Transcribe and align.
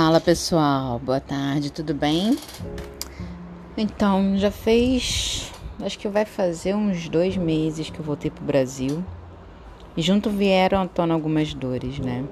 Fala 0.00 0.20
pessoal, 0.20 1.00
boa 1.00 1.18
tarde, 1.18 1.72
tudo 1.72 1.92
bem? 1.92 2.38
Então, 3.76 4.38
já 4.38 4.48
fez, 4.48 5.52
acho 5.82 5.98
que 5.98 6.06
vai 6.06 6.24
fazer 6.24 6.72
uns 6.72 7.08
dois 7.08 7.36
meses 7.36 7.90
que 7.90 7.98
eu 7.98 8.04
voltei 8.04 8.30
pro 8.30 8.44
Brasil 8.44 9.04
e 9.96 10.00
junto 10.00 10.30
vieram 10.30 10.82
à 10.82 10.86
tona 10.86 11.14
algumas 11.14 11.52
dores, 11.52 11.98
né? 11.98 12.24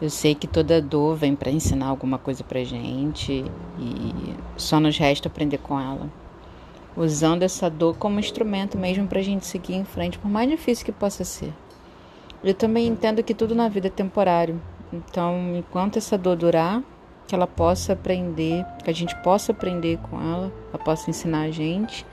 Eu 0.00 0.08
sei 0.08 0.34
que 0.34 0.46
toda 0.46 0.80
dor 0.80 1.14
vem 1.14 1.36
para 1.36 1.50
ensinar 1.50 1.88
alguma 1.88 2.16
coisa 2.16 2.42
pra 2.42 2.64
gente 2.64 3.44
e 3.78 4.34
só 4.56 4.80
nos 4.80 4.96
resta 4.96 5.28
aprender 5.28 5.58
com 5.58 5.78
ela. 5.78 6.10
Usando 6.96 7.42
essa 7.42 7.68
dor 7.68 7.98
como 7.98 8.18
instrumento 8.18 8.78
mesmo 8.78 9.06
pra 9.06 9.20
gente 9.20 9.44
seguir 9.44 9.74
em 9.74 9.84
frente, 9.84 10.18
por 10.18 10.30
mais 10.30 10.48
difícil 10.48 10.86
que 10.86 10.92
possa 10.92 11.22
ser. 11.22 11.52
Eu 12.42 12.54
também 12.54 12.86
entendo 12.86 13.22
que 13.22 13.34
tudo 13.34 13.54
na 13.54 13.68
vida 13.68 13.88
é 13.88 13.90
temporário 13.90 14.58
então, 14.92 15.56
enquanto 15.56 15.96
essa 15.96 16.18
dor 16.18 16.36
durar, 16.36 16.82
que 17.26 17.34
ela 17.34 17.46
possa 17.46 17.94
aprender, 17.94 18.64
que 18.84 18.90
a 18.90 18.92
gente 18.92 19.16
possa 19.22 19.52
aprender 19.52 19.98
com 20.10 20.20
ela, 20.20 20.52
ela 20.68 20.84
possa 20.84 21.08
ensinar 21.08 21.42
a 21.42 21.50
gente 21.50 22.04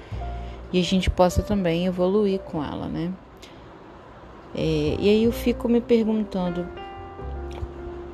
e 0.71 0.79
a 0.79 0.83
gente 0.83 1.09
possa 1.09 1.43
também 1.43 1.85
evoluir 1.85 2.39
com 2.39 2.63
ela, 2.63 2.87
né? 2.87 3.11
É, 4.55 4.95
e 4.97 5.09
aí 5.09 5.23
eu 5.23 5.31
fico 5.31 5.67
me 5.67 5.81
perguntando 5.81 6.67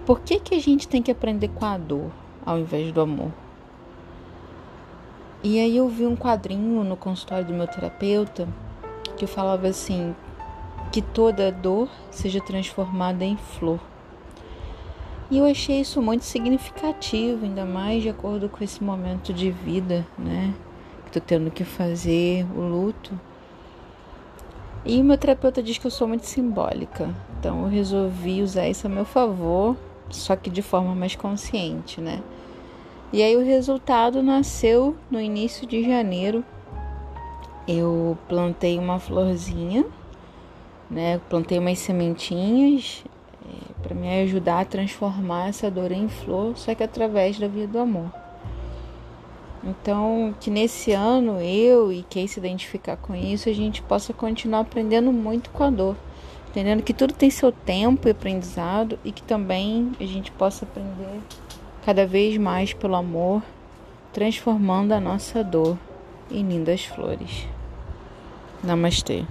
por 0.05 0.20
que 0.22 0.40
que 0.40 0.55
a 0.55 0.60
gente 0.60 0.88
tem 0.88 1.02
que 1.02 1.12
aprender 1.12 1.50
com 1.50 1.66
a 1.66 1.77
dor 1.77 2.12
ao 2.46 2.60
invés 2.60 2.91
do 2.91 3.02
amor? 3.02 3.32
E 5.44 5.60
aí 5.60 5.77
eu 5.77 5.88
vi 5.88 6.05
um 6.05 6.16
quadrinho 6.16 6.84
no 6.84 6.98
consultório 6.98 7.46
do 7.46 7.54
meu 7.54 7.68
terapeuta 7.68 8.48
que 9.16 9.27
falava 9.27 9.68
assim 9.68 10.16
que 10.91 11.02
toda 11.02 11.52
dor 11.52 11.88
seja 12.10 12.41
transformada 12.41 13.24
em 13.24 13.38
flor. 13.38 13.80
E 15.29 15.40
eu 15.40 15.45
achei 15.45 15.81
isso 15.81 16.01
muito 16.04 16.23
significativo, 16.23 17.45
ainda 17.45 17.65
mais 17.65 18.04
de 18.04 18.09
acordo 18.09 18.48
com 18.48 18.63
esse 18.63 18.84
momento 18.84 19.34
de 19.34 19.49
vida, 19.49 20.05
né? 20.18 20.54
Que 21.05 21.13
tô 21.13 21.20
tendo 21.20 21.49
que 21.49 21.63
fazer 21.63 22.45
o 22.55 22.62
luto. 22.62 23.20
E 24.85 25.01
o 25.01 25.03
meu 25.03 25.18
terapeuta 25.18 25.63
diz 25.63 25.79
que 25.79 25.87
eu 25.87 25.91
sou 25.91 26.07
muito 26.07 26.27
simbólica, 26.27 27.09
então 27.40 27.63
eu 27.63 27.68
resolvi 27.68 28.43
usar 28.43 28.70
isso 28.70 28.85
a 28.85 28.90
meu 28.90 29.03
favor, 29.03 29.76
só 30.12 30.35
que 30.35 30.48
de 30.48 30.62
forma 30.62 30.93
mais 30.93 31.15
consciente, 31.15 31.99
né? 31.99 32.21
E 33.12 33.23
aí 33.23 33.35
o 33.35 33.43
resultado 33.43 34.21
nasceu 34.21 34.96
no 35.09 35.20
início 35.20 35.65
de 35.65 35.84
janeiro. 35.84 36.46
Eu 37.68 38.15
plantei 38.29 38.77
uma 38.77 38.99
florzinha, 38.99 39.85
né? 40.87 41.20
Plantei 41.29 41.57
umas 41.57 41.79
sementinhas 41.79 43.03
para 43.86 43.94
me 43.94 44.10
ajudar 44.24 44.62
a 44.62 44.66
transformar 44.66 45.50
essa 45.50 45.70
dor 45.70 45.91
em 45.91 46.10
flor, 46.10 46.58
só 46.58 46.74
que 46.74 46.82
através 46.82 47.38
da 47.38 47.48
via 47.48 47.68
do 47.68 47.78
amor. 47.78 48.12
Então, 49.64 50.34
que 50.40 50.50
nesse 50.50 50.92
ano 50.92 51.40
eu 51.40 51.92
e 51.92 52.04
quem 52.10 52.26
se 52.26 52.40
identificar 52.40 52.98
com 52.98 53.14
isso, 53.14 53.48
a 53.48 53.54
gente 53.54 53.84
possa 53.84 54.12
continuar 54.12 54.62
aprendendo 54.62 55.12
muito 55.12 55.52
com 55.52 55.64
a 55.64 55.70
dor, 55.70 55.96
entendendo 56.50 56.82
que 56.82 56.94
tudo 56.96 57.14
tem 57.14 57.30
seu 57.30 57.52
tempo 57.52 58.08
e 58.08 58.12
aprendizado 58.12 58.98
e 59.05 59.12
que 59.12 59.22
também 59.22 59.92
a 59.99 60.05
gente 60.05 60.32
possa 60.32 60.66
aprender 60.66 61.20
cada 61.86 62.08
vez 62.08 62.38
mais 62.38 62.74
pelo 62.74 62.96
amor, 62.96 63.44
transformando 64.12 64.94
a 64.94 65.00
nossa 65.00 65.44
dor 65.44 65.78
em 66.31 66.42
lindas 66.42 66.86
flores. 66.86 67.47
Namastê. 68.64 69.25